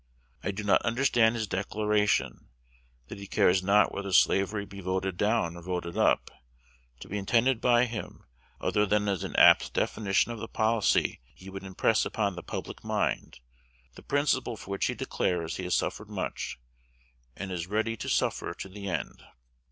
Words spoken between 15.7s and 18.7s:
suffered much, and is ready to suffer to